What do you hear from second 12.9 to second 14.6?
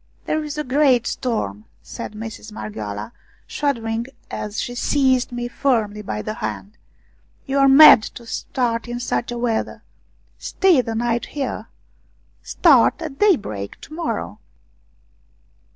at daybreak to morrow."